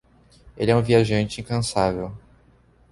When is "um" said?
0.75-0.81